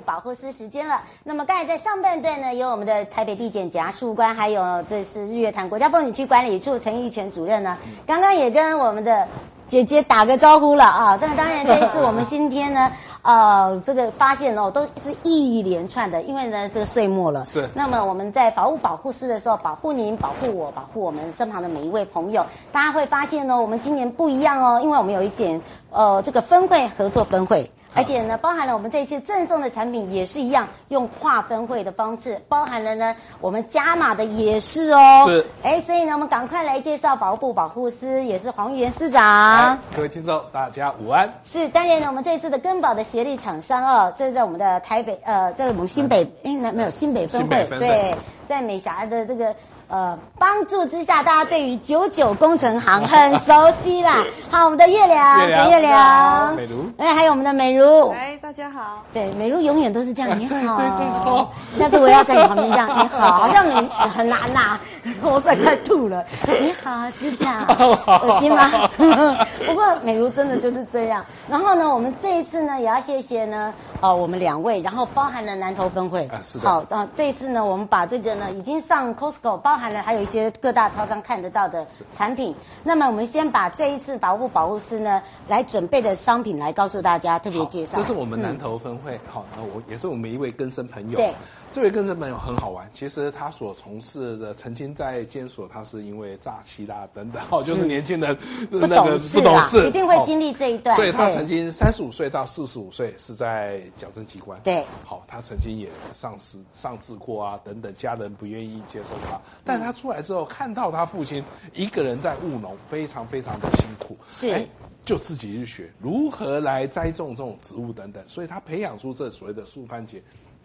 [0.00, 1.02] 保护司时间了。
[1.24, 7.76] 那么刚才在上半段呢，有我们的台北地检检察官，还有这是日月潭国家风景区管理处陈玉泉主任呢。
[8.06, 9.26] 刚刚也跟我们的
[9.66, 11.18] 姐姐打个招呼了啊。
[11.20, 12.90] 那当然这一次我们今天呢，
[13.22, 17.44] 呃，这个发现哦，都是一连串的，因为呢这个岁末了。
[17.46, 17.68] 是。
[17.74, 22.46] 那么我们在法务保护司的时候，保护您，保护我，保护我们身旁的每一位朋友。
[22.72, 27.70] 大家会发现哦，我们今年不一样哦，因为我们有一件呃这个分会合作分会。
[27.98, 35.24] 而且呢，包含了我们这一次赠送的产品也是一样，用跨分会的方式，包含了呢，我们加码的也是哦。
[35.26, 35.44] 是。
[35.64, 39.76] 哎，所以呢，我们赶快来介绍保护部保护司，也是黄玉元司长。
[39.96, 41.28] 各位听众，大家午安。
[41.42, 48.14] 是，当然呢，我们这一次的根宝的协力厂商哦，这是在我们的台北，呃，在我们新北，哎，那没有新北分会对，
[48.48, 49.52] 在美霞的这个。
[49.88, 54.22] 呃，帮助之下，大家对于九九工程行 很熟悉啦。
[54.50, 59.02] 好，我们的月亮，月亮，月亮，美如，哎，还有我们的美如，哎，大家好。
[59.14, 60.78] 对，美如永远都是这样，你好。
[61.74, 64.78] 下次我要在你旁边这样，你好，好像很很难呐，
[65.24, 66.22] 我快快吐了。
[66.60, 67.64] 你好，师长，
[68.22, 68.70] 恶心吗？
[69.66, 71.24] 不过美如真的就是这样。
[71.48, 76.68] 然后呢，我们这一次呢，也要谢谢呢，哦，我们两位，然后包含了南投分会，是的。
[76.68, 79.78] 好，那这一次呢，我们把这个呢，已经上 Costco 包。
[79.78, 82.52] 含了还有一些各大超商看得到的产品。
[82.82, 87.96] 那么我们先把这一次法务部保护师呢来准备的商品来告诉大家，特别介绍。
[87.96, 91.16] 这是我们南投分会，好，那我也是我们一位根生朋友。
[91.16, 91.32] 对。
[91.70, 98.36] 这位更生朋友很好玩，其实他所从事的曾经在监所，他是因为诈欺啦等等， 哦，就是年轻人
[98.70, 100.96] 那个不懂事，一定会经历这一段。
[100.96, 104.58] 所以他曾经三十五岁到四十五岁是在矫正机关。
[104.64, 114.66] 对，好，他曾经也上司上志过啊等等，家人不愿意接受他，但他出来之后看到他父亲一个人在务农，非常非常的辛苦，是，
[115.04, 120.18] 就自己去学如何来栽种这种植物等等，所以他培养出这所谓的树番茄。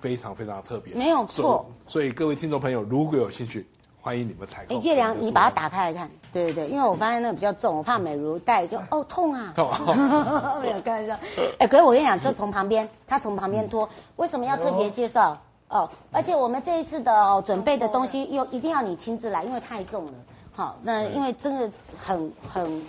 [0.03, 1.65] 非常非常特别，没有错。
[1.87, 3.65] 所，以各位听众朋友，如果有兴趣，
[4.01, 4.77] 欢迎你们采购。
[4.81, 6.09] 月亮，你把它打开来看。
[6.29, 9.53] 对对对，因为我发现那个比较重，我怕美如带就哦 痛啊。
[9.55, 10.55] 痛啊！
[10.61, 11.15] 没有开玩笑。
[11.57, 13.87] 哎，可是我跟你讲，这从旁边，他从旁边拖，
[14.17, 15.39] 为什么要特别介绍？
[15.69, 20.11] 哦，而且我们这一次的哦准备的东西又一定要你亲自来，因为太重了。
[20.51, 22.81] 好，那因为真的很很。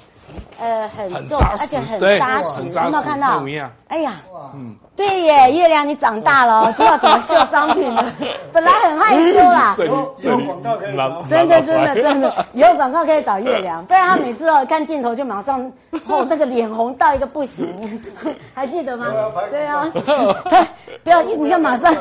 [0.58, 3.44] 呃，很重，而且很扎实，有没有看到？
[3.88, 4.22] 哎呀，
[4.54, 8.05] 嗯，对耶，月亮你长大了， 知道怎么秀商品了。
[8.53, 12.47] 本来很害羞啦，有有广告可以找，真的真的真的。
[12.55, 15.71] 有广告可以找月亮，不然他每次哦看镜头就马上
[16.06, 17.66] 哦那个脸红到一个不行，
[18.54, 19.06] 还记得吗？
[19.50, 19.84] 对啊，
[21.03, 21.93] 不要你看马上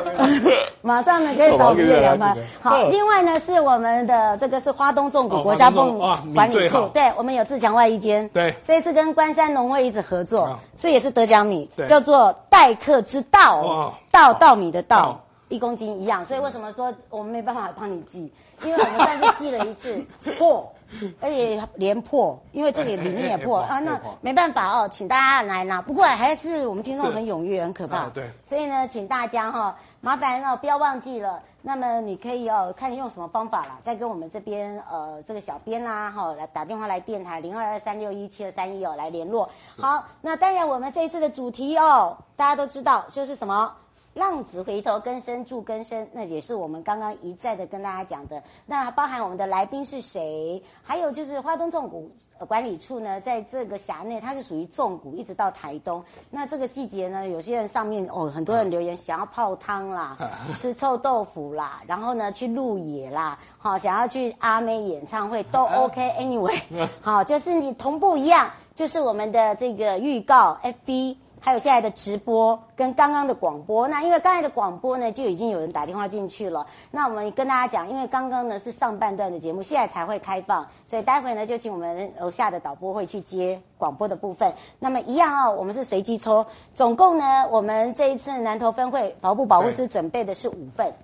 [0.80, 2.36] 马上呢可以找月亮吗？
[2.62, 5.98] 好，另外呢是我们的这个是花东纵谷国家风
[6.32, 8.28] 管理处，对我们有自强外衣间。
[8.28, 16.24] 对，这一次跟关山农会一直合作，哦、这也是得奖米，叫做待客之道，哦、稻稻米的稻，哦、一公斤一样。
[16.24, 18.32] 所以为什么说我们没办法帮你寄？
[18.62, 20.02] 因为我们上次寄了一次
[20.38, 20.72] 破，
[21.20, 25.82] 而且连破，因为这里里面也破啊，那没办法哦，请大家来拿。
[25.82, 28.06] 不过还是我们听众很踊跃，很可怕。
[28.10, 29.74] 对，所以呢，请大家哈、哦，
[30.04, 31.42] 麻烦哦，不要忘记了。
[31.62, 39.48] 那么你可以哦，看用什么方法啦，再跟我们这边呃这个小编啦哈、哦，来打电话来电台零二二三六一七二三一哦来联络。
[39.78, 43.72] 好，那当然我们这一次的主题哦，大家都知道就是什么。
[44.14, 48.40] 浪子回头，更生住更生，那也是我们刚刚一再的跟大家讲的。
[48.64, 50.62] 那包含我们的来宾是谁？
[50.84, 52.08] 还有就是花东纵谷
[52.46, 56.04] 管理处呢，在这个辖内，它是属于纵谷，一直到台东。
[56.30, 60.16] 那这个季节呢，有些人上面哦，很多人留言想要泡汤啦，
[60.62, 66.12] 吃臭豆腐啦，然后呢去露野啦，好，想要去阿妹演唱会都 OK。
[66.20, 71.16] Anyway，好，就是你同步一样，就是我们的这个预告 FB。
[71.44, 73.86] 还有现在的直播跟刚刚的广播。
[73.86, 76.66] 那因为刚才的广播呢，就已经有人打电话进去了。
[76.90, 84.54] 那我们跟大家讲，因为刚刚呢是上半段的节目，现在才会开放，所以待会呢就请我们楼下的导播会去接广播的部分。
[84.78, 90.94] 那么一样、哦，我们是随机抽，总共呢，我们这一次南投分会保护保护师准备的是五份。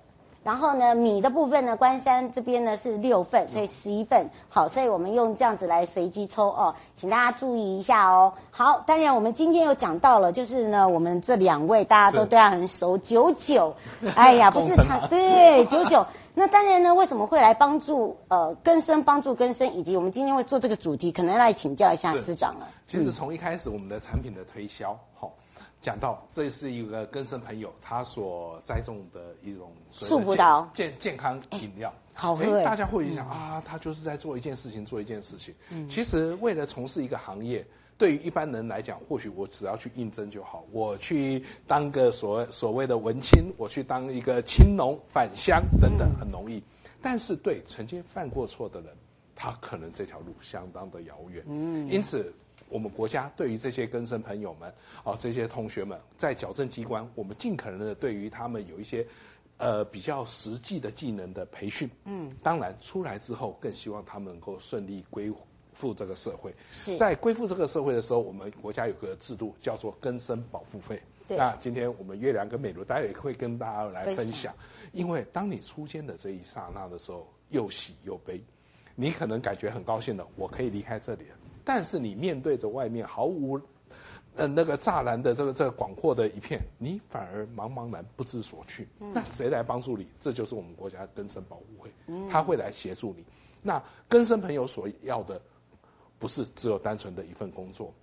[0.43, 4.27] 然后呢，米的部分呢，关山这边呢是六份，所以十一份。
[4.49, 8.33] 好，所以我们用这样子来随机抽哦，请大家注意一下哦。
[8.49, 13.71] 好，当然我们今天又讲到了，就是呢，我们这两位大家都对他很熟，九九，
[14.15, 16.03] 哎呀，不是长对九九。
[16.33, 22.67] 那当然呢，为什么会来帮助呃根生帮助根生，以及我们今天会做这个主题，可能要来请教一下司长了。
[22.87, 25.40] 其实从一开始我们的产品的推销，好、嗯。
[25.81, 32.63] 讲到这是一个根生朋友他所栽种的一种树葡萄健健康饮料，好喝。
[32.63, 35.55] 大家会想、嗯、啊，他就是在做一件事情，做一件事情。
[35.71, 37.65] 嗯、其实为了从事一个行业，
[37.97, 46.57] 对于一般人来讲，或许我只要去应征就好，我去当个所所谓的文青，我去当一个青农返乡等等，很容易。
[46.57, 46.63] 嗯、
[47.01, 48.93] 但是对曾经犯过错的人，
[49.35, 51.43] 他可能这条路相当的遥远。
[51.47, 52.31] 嗯，因此。
[52.71, 54.73] 我们国家对于这些更生朋友们，
[55.03, 59.05] 啊，这些同学们，在矫正机关，我们尽可能的对于他们有一些，
[59.57, 61.89] 呃，比较实际的技能的培训。
[62.05, 65.31] 嗯，当然出来之后，更希望他们能够顺利归
[65.73, 66.53] 复这个社会。
[66.71, 71.01] 是在归复这个社会的时候，我们国家有个制度叫做更生保护费。
[71.27, 71.37] 对。
[71.37, 74.53] 那今天我们月亮跟美如，待会也会跟大家来分享。
[74.93, 78.41] 因为当你出监的这一刹那的时候，又喜又悲，
[78.95, 81.35] 你可能感觉很高兴的，我可以离开这里了。
[81.63, 83.59] 但是你面对着外面毫无，
[84.35, 88.87] 呃，那个栅栏的这个这个广阔的一片，你反而茫茫然不知所去。
[88.99, 90.07] 嗯、那谁来帮助你？
[90.19, 93.25] 这就是我们国家根生保护会，嗯、他会来协助你。
[93.61, 95.39] 那根生朋友所要的，
[96.17, 97.93] 不是只有单纯的一份工作，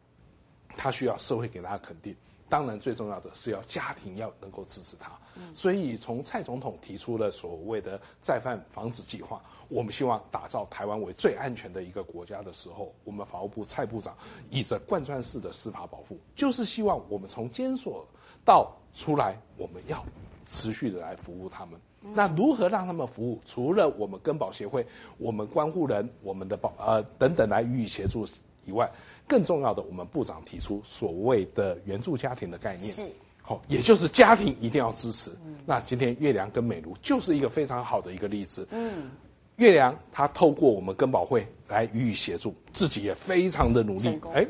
[0.76, 2.14] 他需要社会给他肯定。
[2.48, 5.12] 当然，最重要的是要家庭要能够支持他。
[5.54, 14.16] 所以，从蔡总统提出了所谓的再犯防止计划，我们希望打造台湾为最安全的一个国家的时候，我们法务部蔡部长
[14.50, 18.04] 以着贯穿式的司法保护，就是希望我们从监所
[18.44, 20.04] 到出来，我们要
[20.46, 21.78] 持续的来服务他们。
[22.00, 23.40] 那如何让他们服务？
[23.44, 24.86] 除了我们根保协会、
[25.18, 28.26] 我们关护人、我们的保呃等等来予以协助
[28.64, 28.90] 以外。
[29.28, 33.02] 更重要的，我们部长提出所谓的援助家庭的概念，是
[33.42, 35.30] 好，也就是家庭一定要支持。
[35.46, 38.66] 嗯、那今天月亮跟美如就是一个非常好的一个例子。
[38.72, 39.10] 嗯，
[39.56, 44.46] 月亮他透过我们根保会来予以协助，自己也非常的努力，哎，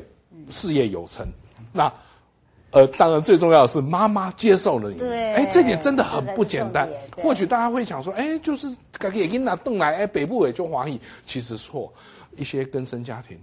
[0.49, 1.25] 事业有成。
[1.71, 1.91] 那
[2.71, 6.89] 呃，当然最重要的是妈妈接受了你，对，哎，这点真的很不简单。
[7.15, 8.67] 或许大家会想说，哎，就是
[8.99, 11.91] 给给拿动来，哎，北部也就华裔，其实错，
[12.35, 13.39] 一些根生家庭，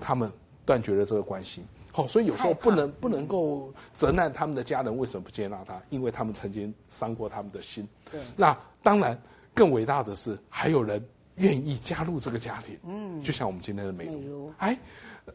[0.00, 0.30] 他们。
[0.64, 7.88] 断绝了这个关系，好，所以有时候不能不能够责难他们的家人为什么不接纳他，因为他们曾经伤过他们的心。
[8.10, 9.20] 对，那当然
[9.54, 11.04] 更伟大的是还有人
[11.40, 12.78] 愿意加入这个家庭。
[12.86, 14.76] 嗯，就像我们今天的美如，哎，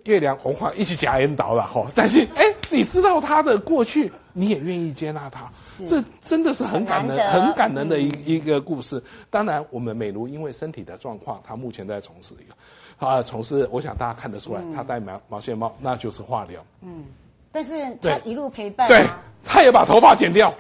[0.04, 5.52] 月亮红花一起夹烟倒了哈，但是 哎，你知道他的过去，你也愿意接纳他，
[5.88, 9.02] 这真的是很感人、很感人的一一个故事。
[9.30, 12.56] 当然，我们美如因为身体的状况，她目前在从事一个。
[12.98, 16.64] 啊，从事，我想大家看得出来，她戴毛毛线帽，那就是化疗。
[16.82, 17.04] 嗯，
[17.52, 19.06] 但是她一路陪伴，对，
[19.44, 20.54] 她也把头发剪掉，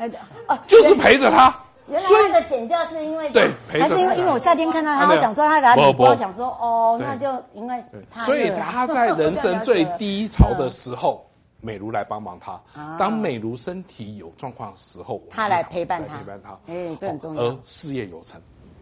[0.68, 1.57] 就是陪着他。
[1.87, 8.25] 原来他的剪掉是因为对，还是因为因为我夏天看到他，我想说他给他理光，想说哦，那就因为他。
[8.25, 11.25] 所以他在人生最低潮的时候，
[11.61, 12.59] 美如来帮忙他。
[12.97, 16.51] 当美如身体有状况的时候，他来陪伴他，陪伴他。
[16.68, 17.44] 哎，这很重要。
[17.44, 18.42] 而事业有成。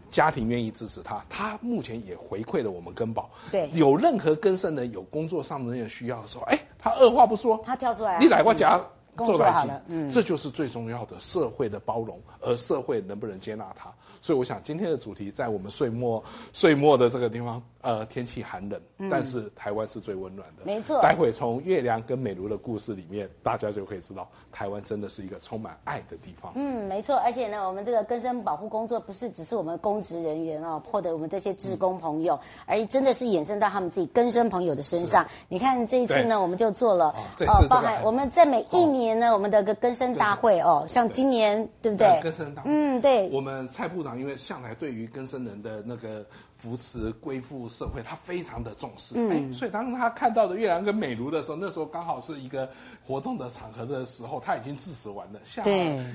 [0.10, 3.28] 家庭愿意支持他，他目前也回馈了我们根宝。
[3.50, 8.80] 对，有任何根生人有工作上的那个需要的时候，哎，他二话不说，他跳出来，你来我家
[9.18, 13.92] 做在一起，嗯，这就是最重要的社会的包容，而社会能不能接纳他？
[14.22, 17.62] 所以我想今天的主题在我们岁末岁末的这个地方。
[17.84, 18.80] 呃，天气寒冷，
[19.12, 20.64] 但是台湾是最温暖的。
[20.64, 21.02] 没错。
[21.02, 26.54] 待会从月亮跟美如的故事里面，大家就可以知道，台湾真的是一个充满爱的地方。
[26.56, 27.18] 嗯，没错。
[27.18, 35.28] 而且呢，我们这个根生保护工作不是只是我们公职人员哦，或者我们这些职工朋友，而真的是衍生到他们自己根生朋友的身上。
[35.50, 42.20] 你看这一次呢，我们就做了哦，包含我们在每一年呢，我们的个更生大会哦，像今年对不对？
[42.22, 42.70] 更生大会。
[42.72, 43.28] 嗯，对。
[43.30, 46.26] 我们蔡部长因为向来对于更生人的那个。
[46.56, 49.16] 扶持归附社会，他非常的重视。
[49.18, 52.70] 嗯，所以当他看到的月亮跟美如的时候，那时候刚好是一个
[53.06, 55.70] 活动的场合的时候，他已经致辞完了，下来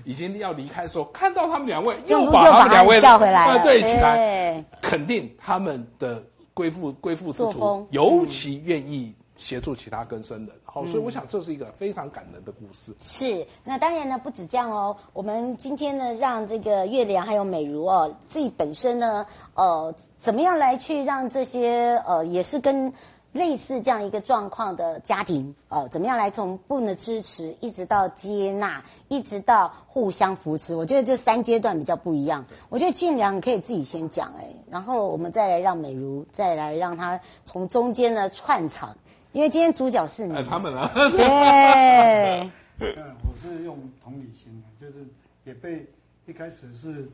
[0.07, 6.23] 已经要离开的时候，看到他们两位又把他们两位叫回来，对，起来肯定他们的
[6.55, 10.51] 归附归附之徒，尤其愿意协助其他更生人。
[10.65, 12.95] 好，所以我想这是一个非常感人的故事。
[13.01, 14.95] 是，那当然呢，不止这样哦。
[15.15, 22.93] 我们今天呢，让这个月良还有美如哦，自己本身呢，呃，怎么样来去让这些呃，也是跟。
[23.33, 30.75] 类似这样一个状况的家庭，呃，怎么样来从不能支持，一直到接纳，一直到互相扶持？
[30.75, 32.45] 我觉得这三阶段比较不一样。
[32.71, 38.97] 我觉得俊良你可以自己先讲，哎，然后我们再来让美如再来让他从中间呢串场，
[39.33, 45.05] 因为今天主角是你，哎，他们啊，对，嗯，我是用同理心的，就是
[45.45, 45.87] 也被
[46.27, 47.09] 一开始是。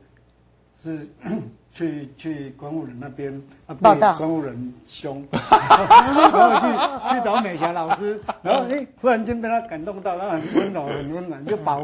[0.83, 1.09] 是
[1.73, 3.33] 去去关务人那边
[3.67, 11.83] 啊，被关务人凶， 然后去去找美霞老师，然后哎，忽然间被他感动到，他很温柔，很温暖，就保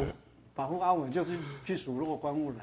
[0.60, 1.32] 保护阿文，就是
[1.64, 2.58] 去数落关务人，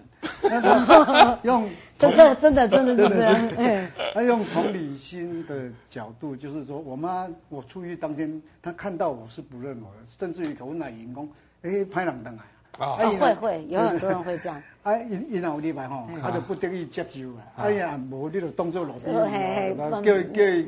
[1.42, 11.28] 用真的真的真的是这样， 他用同理心的角度，就是说我妈我出狱当天，他看到我是不认我的，甚至于可问奶员工，
[11.64, 12.46] 哎，拍两灯啊。
[12.78, 14.62] 啊，会会有很多人会这样。
[14.84, 17.42] 啊，因因有礼拜吼，他就不得已接受啊。
[17.56, 20.22] 哎呀，无你就当做路边，叫叫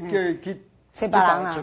[0.09, 0.57] 叫去
[0.91, 1.61] 找别人啊，找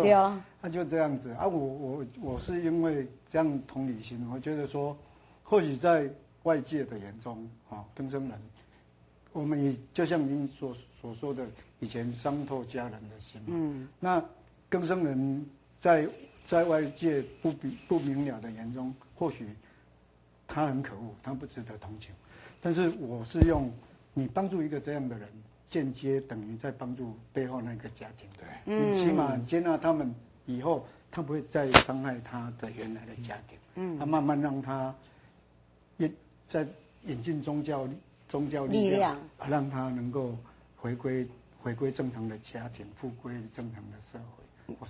[0.00, 0.42] 别人。
[0.60, 1.46] 对啊，他就这样子啊。
[1.46, 4.96] 我我我是因为这样同理心，我觉得说，
[5.42, 6.08] 或许在
[6.42, 8.38] 外界的眼中，啊，更生人，
[9.32, 11.46] 我们也就像您所所说的，
[11.78, 13.40] 以前伤透家人的心。
[13.46, 13.88] 嗯。
[13.98, 14.22] 那
[14.68, 15.46] 更生人
[15.80, 16.08] 在
[16.46, 19.48] 在外界不比不明了的眼中，或许。
[20.52, 22.10] 他很可恶，他不值得同情，
[22.60, 23.70] 但是我是用
[24.12, 25.28] 你帮助一个这样的人，
[25.68, 28.28] 间接等于在帮助背后那个家庭。
[28.36, 30.12] 对，你起码接纳他们
[30.56, 33.58] 以后，他不会再伤害他的原来的家庭。
[33.76, 34.94] 嗯，他慢慢让他
[35.96, 36.10] 也
[36.48, 36.66] 在
[37.04, 37.86] 引进宗教
[38.28, 39.16] 宗教力量，
[39.48, 40.34] 让他能够
[40.76, 41.26] 回归
[41.62, 44.24] 回归正常的家庭，复归正常的社会。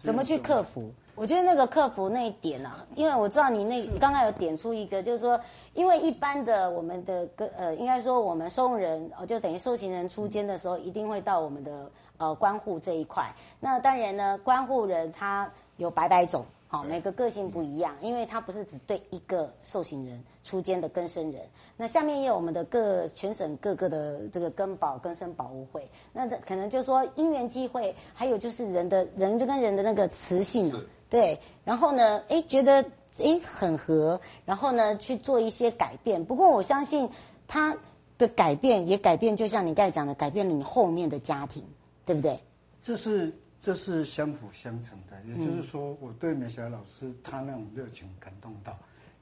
[0.02, 0.92] 怎么去克服？
[1.14, 5.40] 我觉得那个克服那一点啊，因为我知道你那 刚刚有点出一个，就是说，
[5.72, 7.26] 因为一般的我们的
[7.56, 11.90] 呃，应该说我们收容人就等于受刑人出监的时候，一定会到我们的
[12.20, 13.34] 呃关护这一块。
[13.58, 16.44] 那当然呢，关护人他有百百种。
[16.72, 21.42] 好，每个个性不一样，因为他不是只对一个受刑人出监的更生人。
[21.76, 25.90] 那下面也有我们的各全省各个的这个根保根生保护会。
[26.12, 30.72] 那可能就是说因缘机会，还有就是人的人就跟人的那个磁性，
[31.08, 31.36] 对。
[31.64, 32.80] 然后呢，哎，觉得
[33.18, 36.24] 哎很合，然后呢去做一些改变。
[36.24, 37.10] 不过我相信
[37.48, 37.76] 他
[38.16, 41.64] 的改变也改变，就像你刚才讲的，改变了你后面的家庭，
[42.04, 42.38] 对不对？
[42.82, 43.32] 这是。
[43.62, 48.72] 这是相辅相成的，也就是说，我对美霞老师她那种热情感动到，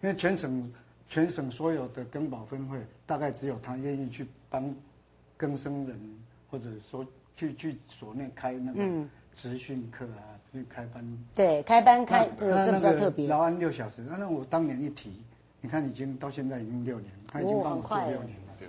[0.00, 0.72] 因为全省
[1.08, 4.72] 全省所有的根保分会，大概只有她愿意去帮
[5.36, 5.98] 更生人，
[6.48, 7.04] 或者说
[7.36, 8.80] 去去所内开那个
[9.34, 11.04] 职训课啊，去开班。
[11.34, 13.26] 对，开班开这个这比较特别。
[13.26, 15.20] 劳安六小时，那我当年一提，
[15.60, 18.54] 你看已经到现在已经六年，他已经帮我做六年了。
[18.56, 18.68] 对。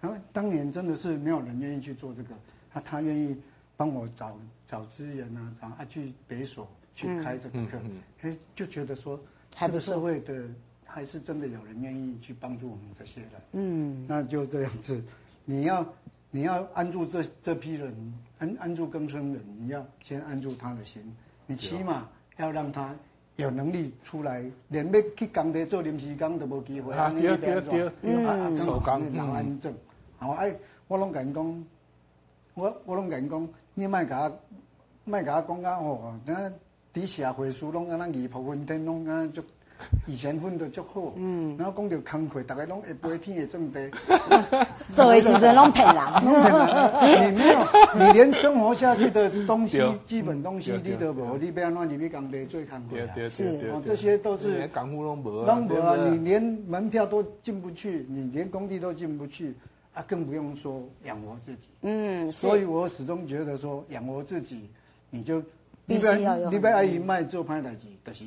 [0.00, 2.30] 然后当年真的是没有人愿意去做这个，
[2.72, 3.36] 他他愿意
[3.76, 4.36] 帮我找。
[4.70, 9.18] 找资源啊，然后啊去北所去开这个课，哎、嗯嗯，就觉得说，
[9.50, 10.44] 这个社会的
[10.84, 13.30] 还是真的有人愿意去帮助我们这些人。
[13.50, 15.02] 嗯，那就这样子，
[15.44, 15.84] 你要
[16.30, 17.92] 你要安住这这批人，
[18.38, 21.02] 安安住更生人，你要先安住他的心，
[21.48, 22.94] 你起码要让他
[23.34, 26.94] 有能力出来，连要去工地做临时工都没机会。
[26.94, 29.74] 啊，对对对，啊，手工劳安正，
[30.16, 30.54] 好哎，
[30.86, 31.64] 我拢跟你讲，
[32.54, 33.48] 我我拢跟你讲。
[33.72, 34.38] 你莫甲我，
[35.04, 36.52] 莫甲我讲甲哦，那
[36.92, 39.40] 底下会书拢安那二铺分天拢安尼足，
[40.06, 41.12] 以前分得足好。
[41.16, 41.56] 嗯。
[41.56, 43.90] 然后讲到工课，大家拢会飞天会种地。
[44.90, 46.04] 做的时阵拢骗人。
[47.32, 47.64] 你没有，
[47.94, 53.28] 你连生活下去的东西，基本东西你都无，你要安怎入去工地做工课啊？
[53.30, 53.70] 是。
[53.72, 54.58] 哦，这些都是。
[54.58, 55.46] 连港沪拢无。
[55.46, 55.96] 拢无啊！
[56.10, 59.54] 你连门票都进不去，你连工地都进不去。
[59.92, 61.68] 啊，更不用说养活自己。
[61.82, 64.68] 嗯，所以我始终觉得说养活自己，
[65.10, 65.42] 你就
[65.86, 68.24] 必须要你被阿姨卖做歹代志，就是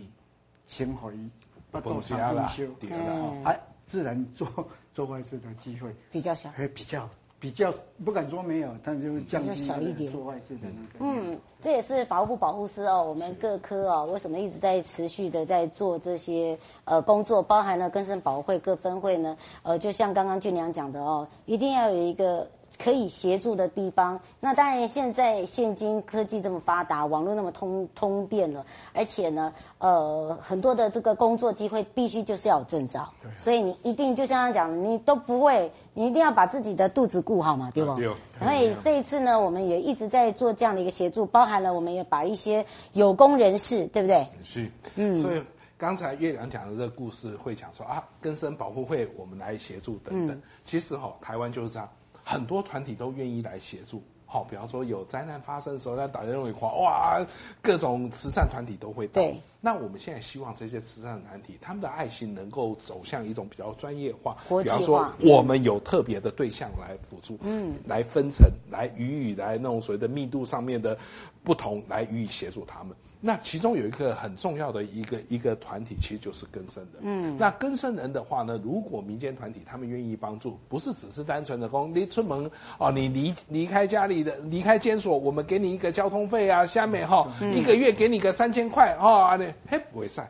[0.68, 1.30] 先互伊
[1.72, 4.48] 不多上进修，对啦，哎，自然做
[4.94, 7.10] 做坏事的机会比较小，还比较。
[7.44, 7.70] 比较
[8.06, 11.06] 不敢说没有，但就降低小一点做坏事的那个。
[11.06, 19.36] 嗯，这也是法务部保护司哦，我们各科哦，为什么一直在持续的在做这些呃工作，包含了根生保护会各分会呢？
[19.64, 22.48] 呃，就像刚刚俊良讲的哦，一定要有一个
[22.82, 24.18] 可以协助的地方。
[24.40, 35.70] 那当然，现在现今科技这么发达，网络那么通通便了，而且呢，呃，很多的这个工作机会必须就是要有证照，所以你一定就像他讲的，你都不会。
[35.94, 37.96] 你一定要把自己的肚子顾好嘛，对不？
[37.96, 38.14] 对。
[38.40, 44.28] 所以这一次呢，我们也一直在做这样的一个协助，包含了我们也把一些有功人士，对不对？
[44.44, 45.18] 是，嗯。
[45.22, 45.44] 所以
[45.78, 50.36] 刚才月亮讲的这个故事，会讲说啊，根生保护会我们来协助等等。
[50.36, 51.88] 嗯、其实哈、哦，台湾就是这样，
[52.24, 54.02] 很多团体都愿意来协助。
[54.26, 57.26] 好，比方说有灾难发生的时候，那打电话，哇，
[57.62, 59.22] 各种慈善团体都会到。
[59.22, 59.40] 对。
[59.66, 64.36] 那我们现在希望这些慈善团体，他们的爱心能够走向一种比较专业化。
[64.50, 64.62] 化。
[64.62, 70.98] 比方说，我们有特别的对象来辅助，嗯，来分层，来予以来那种所谓的密度上面的
[71.46, 72.94] 不同，来予以协助他们。
[73.26, 77.02] 那其中有一个很重要的一个一个团体，其实就是更生人。
[77.04, 90.30] 嗯，那更生人的话呢，如果民间团体他们愿意帮助，不是只是单纯的说你出门哦，你离离开家里的离开监所，我们给你一个交通费啊，下面哈、哦嗯、一个月给你个三千块哦，啊，你嘿不会晒，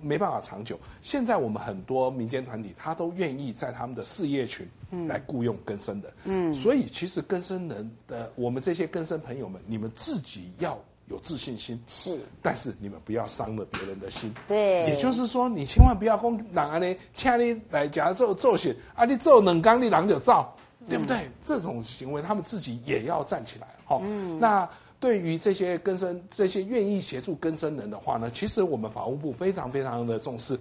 [0.00, 0.78] 没办法长久。
[1.02, 4.68] 现在我们很多民间团体，他都愿意在他们的事业群
[5.06, 6.12] 来雇佣更生人。
[6.24, 10.78] 嗯，所以其实更生人的我们这些更生朋友们，你们自己要。
[11.10, 14.30] 有自信心是，但是你们不要伤了别人的心。
[14.46, 20.54] 对，也就是说，你千万不要讲人啊，你请你来家做做些啊，你做冷刚，你人就造，
[20.86, 21.16] 对不对？
[21.20, 23.66] 嗯、这种行为，他们自己也要站起来。
[23.86, 24.68] 好、嗯，那
[25.00, 30.58] 对于这些根生、这些愿意协助根生人的话呢，其实我们法务部非常非常的重视，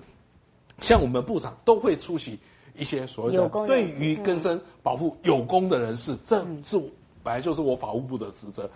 [0.82, 2.40] 像我们部长都会出席
[2.78, 6.78] 一些所谓的对于根生保护有功的人士，这是
[7.24, 8.70] 本来就是我法务部的职责。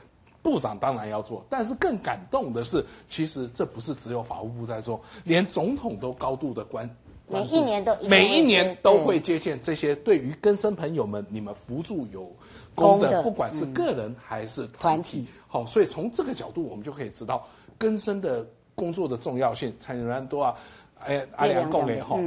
[0.43, 6.89] 部长当然要做，但是更感动的是，其实这不是只有法务部在做，连总统都高度的关，
[7.27, 12.27] 每一年都每一年都会接见这些对于根生朋友们，你们扶助有
[12.73, 13.21] 功的，的。
[13.21, 17.45] 不管是个人还是团体，好、嗯，所以从这个角度，我们就可以知道
[17.77, 19.75] 根深的工作的重要性。
[19.81, 20.55] 蔡英文多啊，
[21.05, 22.17] 哎，阿良讲的哈，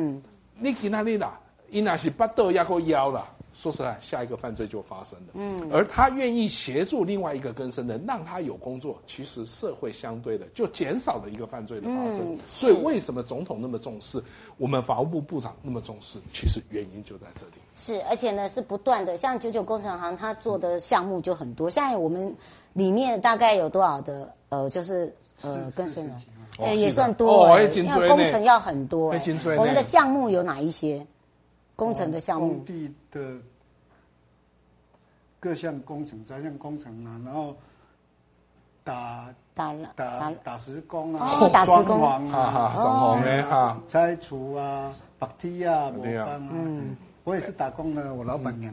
[0.59, 1.41] 你去哪里啦？
[1.71, 3.27] 伊那是巴豆也过腰了。
[3.55, 5.27] 说实在，下一个犯罪就发生了。
[5.35, 12.35] 嗯，而他愿意协助另外一个更生人，让他有工作，其实社会相对的就减少了一个犯罪的发生。
[12.35, 14.23] 嗯，所以为什么总统那么重视，
[14.59, 16.19] 我们法务部部长那么重视？
[16.33, 17.53] 其实原因就在这里。
[17.77, 21.71] 是，而且呢是不断的，像九九工程行他做的项目就很多。
[21.71, 22.35] 现在我们
[22.73, 26.15] 里面大概有多少的呃，就是呃更生人，
[26.59, 29.15] 哎、欸、也算多，哦，因为工程要很多。
[29.57, 31.07] 我们的项目有哪一些？
[31.77, 33.37] 工程的项目，工地的
[35.41, 37.57] 各项工程，专项工程啊，然后
[38.83, 42.31] 打打打打打石工啊，哦、打石工。
[42.31, 46.97] 啊，装潢的啊，拆除啊，白梯啊，木板啊，嗯。
[47.25, 48.71] 我也是打工的，我老板娘。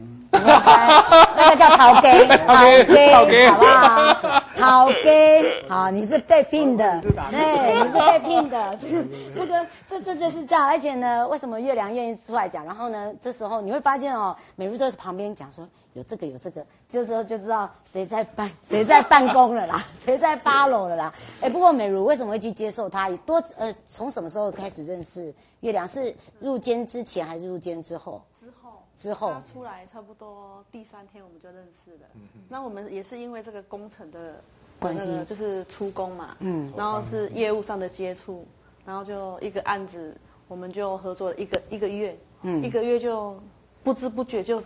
[1.42, 4.42] 那个叫 陶给，陶给，好不好？
[4.56, 8.78] 陶给，好，你是被聘的，对，你是被聘的。
[9.34, 10.66] 这个，这这就是这样。
[10.66, 12.64] 而且呢，为什么月亮愿意出来讲？
[12.64, 21.12] 然后呢，这时候你会发现哦，美如在旁边讲说有这个有这个，这时候就知道谁在办 谁在办公了啦，谁在八楼了啦。
[21.40, 23.10] 哎，不过美如为什么会去接受他？
[23.26, 25.88] 多呃，从什么时候开始认识月亮？
[25.88, 28.22] 是入监之前还是入监之后？
[28.96, 32.06] 之后他出来差不多第三天我们就认识了。
[32.14, 32.40] 嗯嗯。
[32.48, 34.40] 那我们也是因为这个工程的
[34.78, 36.36] 关系，就是出工嘛。
[36.40, 36.72] 嗯。
[36.76, 38.46] 然后是业务上的接触，
[38.84, 40.16] 然后就一个案子，
[40.48, 42.16] 我们就合作了一个一个月。
[42.42, 42.62] 嗯。
[42.62, 43.36] 一个月就
[43.82, 44.62] 不知不觉就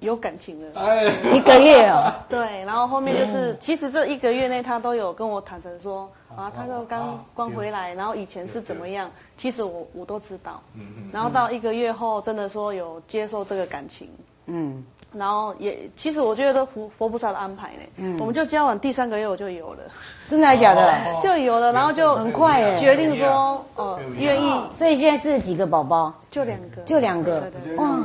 [0.00, 0.80] 有感情了。
[0.80, 1.04] 哎。
[1.32, 2.12] 一个月哦。
[2.28, 9.10] 对，然后后面就是，其实这一个月内他都有跟我坦诚说，啊，他说刚刚回来，然后以前是怎么样。
[9.36, 14.06] 其实我我都知道，嗯嗯，然后到一个月后，真的说有接受这个感情，
[14.44, 14.84] 嗯，
[15.14, 19.80] 然后也其实我觉得都佛佛菩萨的安排呢，嗯，我们就交往第三个月我就有了，
[20.26, 20.92] 真的还假的？
[21.22, 26.12] 就有了，然后就很快哎，决定说哦愿意，所以现在是几个宝宝？
[26.30, 27.98] 就两个，就两个，哇。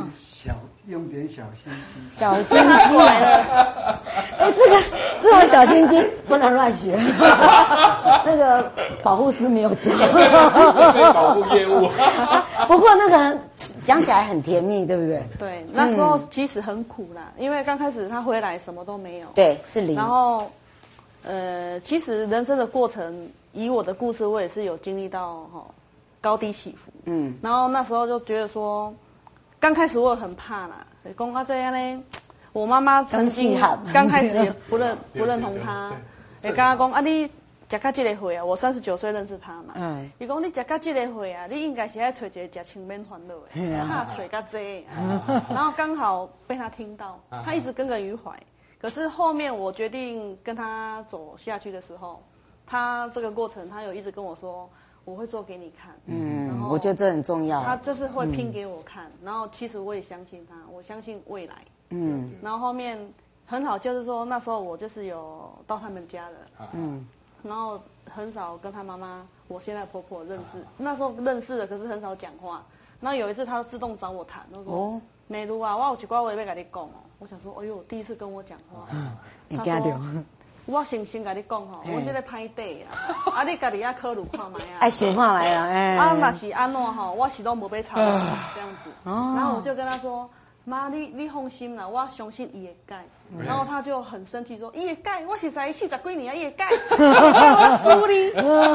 [0.88, 4.00] 用点小心机，小心机来了。
[4.38, 4.78] 哎，这个
[5.20, 6.96] 这种小心机不能乱学。
[8.24, 8.72] 那个
[9.02, 9.92] 保护师没有教。
[11.14, 11.90] 保护业务。
[12.68, 13.40] 不过那个
[13.84, 15.24] 讲起来很甜蜜，对不对？
[15.40, 19.28] 对，那时候其实很苦啦，因为刚开始他回来什么都没有。
[19.34, 19.96] 对，是零。
[19.96, 20.52] 然后，
[21.24, 25.66] 呃，其实人生的过程，以我的故事，我也是有经历到哈
[26.22, 26.92] 高低起伏。
[27.06, 27.36] 嗯。
[27.42, 28.94] 然后那时候就觉得说。
[29.60, 30.86] 刚开始我也很怕啦，
[31.18, 32.04] 讲啊这样呢，
[32.54, 33.60] 我妈妈曾经
[33.92, 35.92] 刚开始也不认不认同他，
[36.44, 37.26] 也跟他讲啊，你
[37.68, 44.86] 食到这个岁啊，我三十九岁认识他嘛，嗯，伊讲你食到这个岁啊，你应该是要找一个吃清面欢乐的，怕找个这，
[45.50, 48.32] 然后刚好被他听到，他一直耿耿于怀，
[48.80, 52.22] 可是后面我决定跟他走下去的时候，
[52.68, 54.70] 他这个过程他有一直跟我说。
[55.06, 55.94] 我会做给你看。
[56.08, 57.64] 嗯，我觉得这很重要。
[57.64, 61.56] 他就是会拼给我看，然后其实我也相信他，我相信未来。
[61.92, 63.00] 嗯，然后后面
[63.46, 66.36] 很好，就是说那时候我就是有到他们家的，
[66.74, 67.08] 嗯，
[67.44, 72.64] 然后很少跟他妈妈，我现在婆婆认识，那时候认识的，可是很少讲话。
[73.00, 76.90] 然后有一次他自动找我谈，他说：“美如啊，我有几句话我要跟你讲哦。”
[77.20, 78.88] 我想说：“哎呦，第一次跟我讲话。
[79.56, 80.00] ”他说。
[80.66, 82.98] 我先先跟你讲吼，我这个歹底啊，
[83.36, 84.80] 啊你家己啊考虑看卖啊。
[84.80, 85.96] 哎，想看卖啊，哎。
[85.96, 88.90] 啊，那是安怎吼，我是拢无被吵，这样子。
[89.04, 89.34] 哦。
[89.38, 90.28] 然后我就跟他说，
[90.64, 93.06] 妈，你你放心啦，我相信伊会改。
[93.40, 96.68] 然后他就很生气说，伊会改，我是才四十几年啊，伊会改。
[96.98, 98.32] 我输你，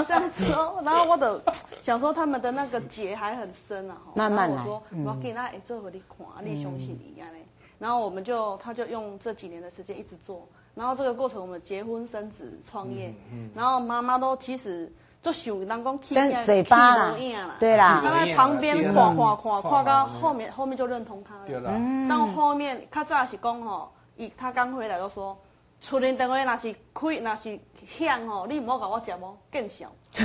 [0.07, 0.81] 这样子哦。
[0.85, 1.43] 然后我的
[1.83, 3.97] 想说他们的那个结还很深啊。
[4.15, 4.57] 慢慢来。
[4.57, 7.39] 我说，我给他会做给你看，你相信伊安尼。
[7.81, 10.47] 然后我们就，他就用这几年的时间一直做。
[10.81, 14.91] 然后这个过程，我们结婚、生子、创业，嗯嗯、然后妈妈都其实
[15.23, 17.15] 就想人讲，跟嘴巴啦，
[17.59, 22.09] 对啦，他在旁边夸夸夸夸到后面，后面就认同他了。
[22.09, 25.37] 到后面他早是讲吼，一他刚回来就说，
[25.83, 29.87] 厝里电话那是开那是响吼，你唔好甲我讲哦，更小。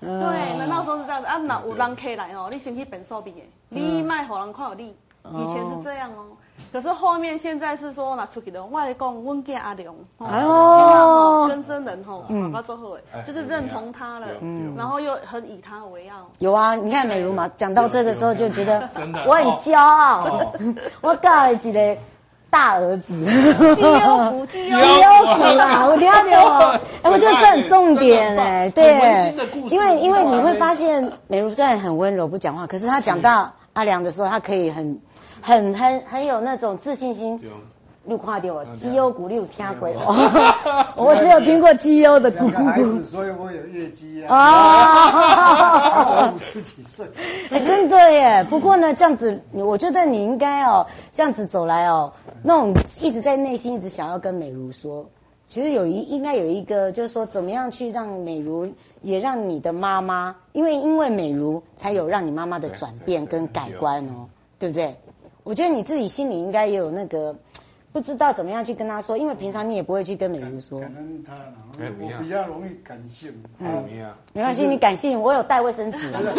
[0.00, 4.96] 对，难道说是这样子啊，那有人客来哦，你先去变数比的，你卖互人看有你，
[5.34, 6.28] 以前是这样哦。
[6.72, 14.26] 可是后面现在是说拿出去的，我来讲，温家阿良，哎呦，跟生人吼，好到最后哎，就是认同他了，
[14.76, 16.16] 然后又很以他为傲。
[16.38, 18.88] 有啊，你看美如嘛，讲到这个时候就觉得
[19.26, 20.52] 我很骄傲，
[21.00, 21.96] 我嫁了几个
[22.50, 23.14] 大儿子，
[23.74, 26.40] 绩优股，绩优股啦，我听到没有？
[27.02, 29.34] 哎，我觉得这很 重点哎，对，
[29.70, 35.00] 因为因为你会发现美如虽然很温柔不讲话，可是她讲到阿良的时候，她可以很。
[35.46, 37.40] 很很很有那种自信心，
[38.02, 39.88] 你有看到我绩优股，你有听过？
[40.96, 42.50] 我只有听过绩优的股，
[43.04, 46.28] 所以我有业绩啊。
[46.34, 47.06] 五十几岁，
[47.50, 48.44] 哎，真的耶。
[48.50, 55.06] 不过呢，这样子，我觉得你应该哦，这样子走来哦，那种一直在内心一直想要跟美如说，
[55.46, 58.68] 其实有一应该有一个，就是说怎么样去让美如
[59.02, 64.26] 也让你的妈妈，因为因为美如才有让你妈妈的转变跟改观哦，
[64.58, 64.92] 对不对？
[65.46, 67.32] 我觉得你自己心里应该也有那个，
[67.92, 70.80] 不知道怎么样去跟他说，因为平常你也不会去跟美人说。
[70.80, 71.34] 可能他，
[71.78, 73.32] 我比较容易感性。
[73.60, 73.84] 嗯，
[74.32, 76.10] 没关系，你感性，我有带卫生纸，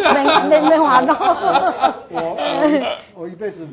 [0.52, 1.14] 没没没玩到。
[2.10, 3.66] 我我一辈子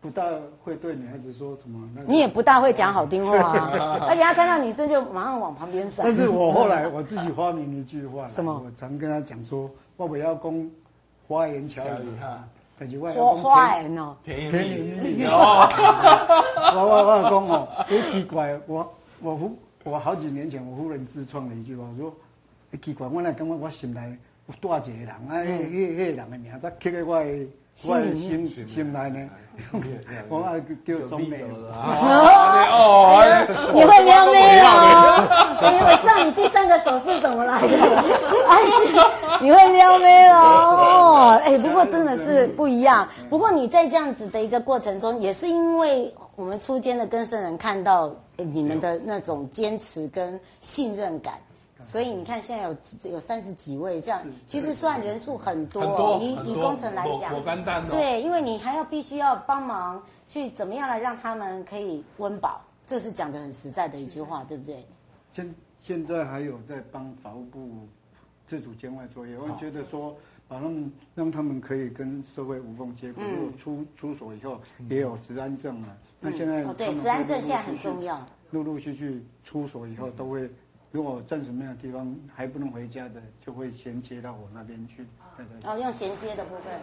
[0.00, 0.24] 不大
[0.64, 1.88] 会对女孩子说什么。
[2.08, 6.04] 你也不大会讲好听话啊， 而且他看到女生就马上往旁边闪。
[6.04, 8.52] 但是我后来我自己发明一句话，什么？
[8.52, 10.70] 我常跟他讲说，我不要讲
[11.28, 12.42] 花言巧语哈。
[13.14, 14.52] 花花言哦，甜言
[15.02, 15.68] 蜜语哦。
[16.74, 22.14] 我我我讲哦，好奇怪，我我夫我好几年前我夫人自创了一句话，我说，
[22.80, 24.16] 奇怪，我来感觉我心内
[24.46, 27.46] 有多一个人，啊，迄迄迄个人的名，他刻在我的
[27.88, 29.28] 我的心心内呢。
[30.30, 31.42] 我爱叫中美
[32.72, 33.20] 哦，
[33.74, 35.49] 你会撩妹哦？
[35.62, 37.76] 因为这样你第三个手势怎么来的？
[38.48, 38.58] 哎，
[39.40, 41.40] 你会撩妹哦？
[41.44, 43.08] 哎，不过真的是不一样。
[43.28, 51.34] 不过你在这样子的一个过程中，也是因为我们初间的跟生人看到你们的那种坚持跟信任感。
[51.82, 52.76] 所以你看，现在有
[53.10, 56.18] 有三十几位这样，其实算人数很多。
[56.20, 57.32] 以以工程来讲，
[57.90, 64.86] 对，因为你还要必须要帮忙去怎么样来让他们可以温饱，这是讲的很实在的一句话，对不对？
[65.32, 67.88] 现现在还有在帮法务部
[68.46, 70.16] 自主监外作业，我觉得说
[70.48, 73.24] 把他们让他们可以跟社会无缝接轨。
[73.24, 78.24] 如果出出所以后也有治安证了，那现在哦对，治安证现在很重要。
[78.50, 80.50] 陆陆续续出所以后都会。
[80.92, 85.06] 如果暂时没有地方还不能回家的，就会衔接到我那边去。
[85.36, 85.70] 对对。
[85.70, 86.80] 哦，用衔接的部分。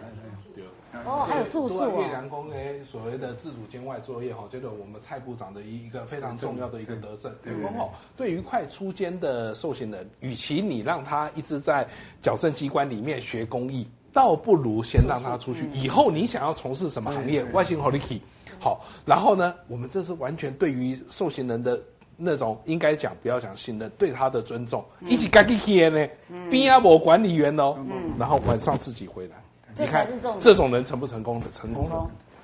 [0.54, 0.64] 对。
[1.04, 2.82] 哦，还有住宿哦。
[2.90, 7.30] 所谓的自主监外作业哈，这个我们蔡部长的一一个非常重要的一个德政。
[7.44, 7.52] 对。
[7.76, 8.30] 哦，对。
[8.32, 11.86] 于快出监的受刑人，与其你让他一直在
[12.22, 15.68] 矫正机关里面学公益，倒不如先让他出去。
[15.74, 18.22] 以后你想要从事什么行业，外星 h o l i k y
[18.58, 20.72] 好，然后呢，我们这是完全对。
[20.72, 21.78] 于受刑人的。
[22.20, 26.06] 那种应该讲不要讲信任，对他的尊重，一起干起呢，
[26.50, 27.76] 边啊我管理员哦，
[28.18, 29.36] 然后晚上自己回来，
[29.72, 30.40] 这才是重点。
[30.40, 31.46] 这种人成不成功的？
[31.52, 31.96] 成功的，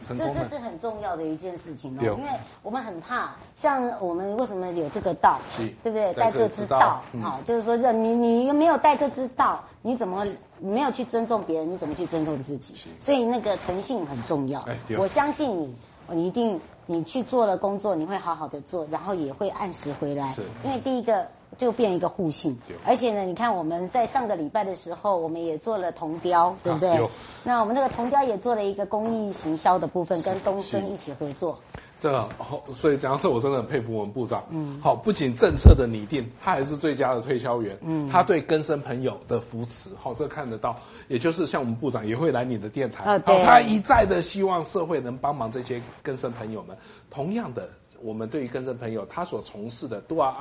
[0.07, 0.33] 成功。
[0.33, 2.31] 这这是很重要的一件事情哦，因为
[2.63, 6.15] 我们很怕，像我们为什么有这个道，对不对？
[6.15, 10.25] 待客之道，好，就是说，这你你没有待客之道，你怎么
[10.61, 11.73] 没有去尊重别人？
[11.73, 12.75] 你怎么去尊重自己？
[13.01, 14.65] 所以那个诚信很重要。
[14.97, 15.75] 我相信你，
[16.11, 16.61] 你一定。
[16.87, 20.27] 你去做了工作，你会好好的做，然后也会按时回来。
[20.33, 22.55] 是，因为第一个就变一个互信。
[22.85, 26.91] 而且呢，你看我们在上个礼拜的时候，我们也做了铜雕，对不对？
[27.03, 27.09] 啊、
[27.43, 31.59] 那我们那个铜雕也做了一个公益行销的部分，跟东森一起合作。
[31.99, 32.29] 这
[32.75, 34.45] 所以讲到这，我真的很佩服我们部长。
[34.51, 37.79] 嗯，好，不仅政策的拟定，他还是最佳的推销员。
[37.83, 40.77] 嗯，他对更生朋友的扶持，好，这看得到。
[41.09, 46.77] 也就是像我们部长也会来你的电台，哦，对，他一再的希望社会能帮忙这些更生朋友们。
[47.11, 47.69] 同样的，
[48.03, 50.35] 我们对于更生朋友，他所从事的都要。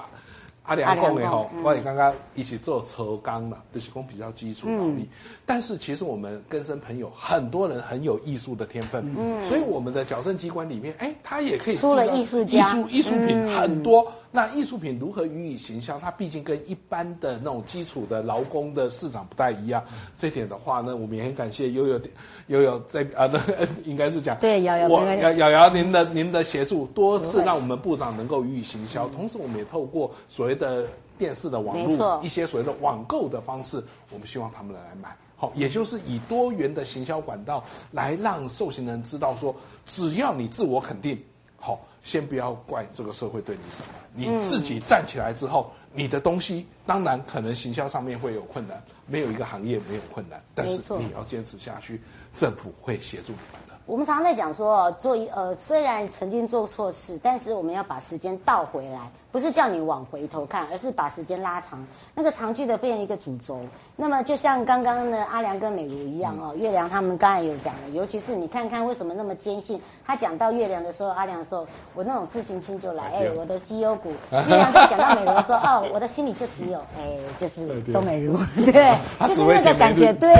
[0.63, 5.01] 阿良讲的吼，我也刚刚一起做车钢嘛，就是工比较基础劳力。
[5.01, 5.07] 嗯、
[5.45, 14.01] 但是其实我们根生朋友很多人很有艺术的天分，嗯，所以我们的矫正机关里面，哎，他也可以出了艺术家，艺术艺术品很多。
[14.03, 15.99] 嗯那艺术品如何予以行销？
[15.99, 19.83] 它毕竟跟一般的那种基础的劳工的市场不太一样。
[20.17, 22.01] 这点的话呢，我们也很感谢悠悠，
[22.47, 23.39] 悠悠在啊，那
[23.85, 29.07] 应该是讲对瑶瑶，我瑶瑶瑶您的您的协助，多次让我们部长能够予以行销。
[29.09, 30.87] 同时，我们也透过所谓的
[31.17, 35.15] 电视的网络，一些所谓的网购的方式，我们希望他们来买。
[35.35, 41.21] 好，也就是以多元的行销管道来让受刑人知道说，只要你自我肯定，
[41.59, 41.79] 好。
[42.03, 52.01] 先不要怪这个社会对你什么，你自己站起来之后，嗯、你的东西当然可能行销上面会有困难，没有一个行业没有困难，但是你要坚持下去，
[52.35, 53.39] 政府会协助你。
[53.85, 63.59] 我们常常在讲说，做一呃，虽然曾经做错事，但是我们要把时间倒回来，不是叫你往回头看，而是把时间拉长，那个长距的变成一个主轴。
[63.97, 69.81] 那么就像刚刚的阿良跟美如一样哦，月亮他们刚才有讲了，尤其是你看看为什么那么坚信。
[70.05, 74.11] 他讲到月亮的时候，阿良的时候，我那种自信心就来，哎，我的绩优股。
[74.31, 80.33] 月亮在讲到美如说，哦，我的心里就只有，哎，就是 周美如， 对，就是那个感觉，对，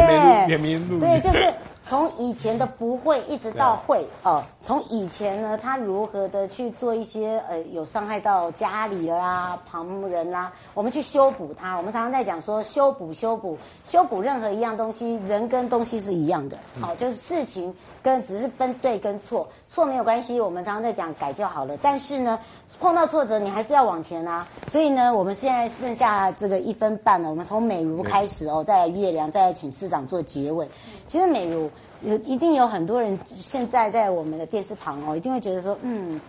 [0.97, 1.53] 对，就是。
[1.83, 11.75] 从以前的不会一直到会哦，从以前呢，他如何的去做一些呃有伤害到家里啦、旁人啦，我们去修补它。
[11.75, 21.75] 我们常常在讲说修补、修补、修补任何一样东西，人跟东西是一样的，好，就是事情跟只是分对跟错，错没有关系，我们常常在讲改就好了。
[21.81, 22.37] 但是呢，
[22.79, 24.47] 碰到挫折你还是要往前啊。
[24.67, 30.69] 所以呢，我们现在剩下这个一分半了，我们从美如开始哦，再来月亮，再来请市长做结尾。
[31.07, 31.71] 其实美如。
[32.05, 36.19] 有一定有很多人现在在我们的电视旁哦，一定会觉得说，嗯，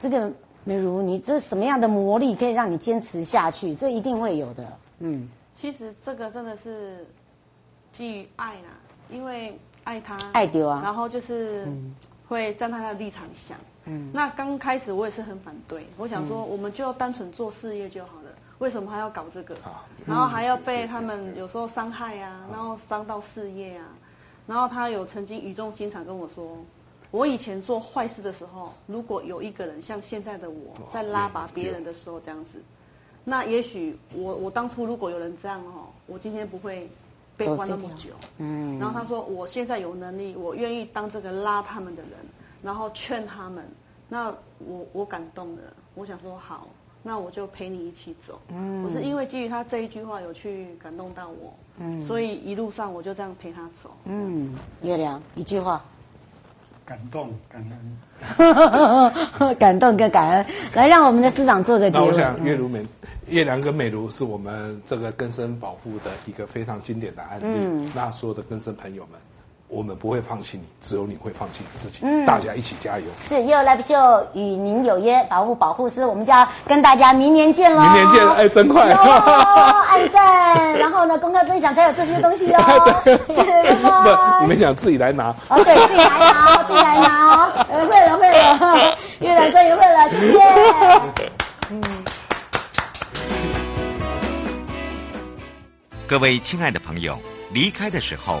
[0.00, 0.28] 这个
[0.64, 3.72] 美如你这什么样的魔力可以让你坚持下去？
[3.72, 4.66] 这一定会有的，
[4.98, 5.28] 嗯。
[5.54, 7.06] 其实这个真的是
[7.92, 8.76] 基于爱啦，
[9.08, 9.56] 因为
[9.90, 11.66] 爱他，爱丢啊，然后就是
[12.28, 13.58] 会站在他的立场想。
[13.86, 14.08] 嗯。
[14.14, 19.56] 那刚开始我也是很反对，我想说我们就单纯做事业就好了，为什么还要搞这个？
[20.06, 23.84] 然后还要被他们有时候伤害啊，然后伤到事业啊。
[24.46, 26.56] 然后他有曾经语重心长跟我说，
[27.10, 32.62] 我以前做坏事的时候，如果有一个人像现在的我在拉拔别人的时候这样子，
[33.24, 36.88] 那也许我我当初如果有人这样哦，我今天不会
[37.40, 38.10] 被关那么久。
[38.38, 38.78] 嗯。
[38.78, 42.12] 然后他说，我现在有能力，我愿意当这个拉他们的人，
[42.62, 43.64] 然后劝他们。
[44.08, 45.62] 那我我感动了，
[45.94, 46.66] 我想说好。
[47.02, 48.38] 那我就陪你一起走。
[48.48, 53.90] 嗯，我是因为基于他这一句话有去感动到我，嗯，所以一路上我就这样陪他走。
[54.04, 55.82] 嗯，月亮一句话，
[56.90, 57.64] 感动感
[59.38, 62.04] 恩， 感动跟感恩，来让我们的司长做个结那。
[62.04, 62.84] 我想月如美、
[63.28, 67.44] 月亮跟美如是我们这个根生保护的一个非常经典的案例。
[67.44, 69.20] 嗯，那所有的根生朋友们。
[69.70, 72.00] 我们不会放弃你，只有你会放弃你自己。
[72.02, 73.04] 嗯，大家一起加油！
[73.22, 77.80] 是 YOYO Live Show 与您有约，保护保护师，我们就要跟大家明年见喽！
[77.80, 78.90] 明年见，哎，真快！
[78.92, 83.02] 哦， 按赞，然后呢，公开分享才有这些东西哦。
[83.06, 84.40] 对，拜拜。
[84.40, 85.32] 你们想自己来拿？
[85.48, 87.52] 哦，对，自己来拿哦，自己来拿哦。
[87.70, 90.38] 呃，会了，会了， 月亮终于会了，谢谢。
[91.70, 91.80] 嗯。
[96.08, 97.16] 各位亲爱的朋友，
[97.52, 98.40] 离开的时候。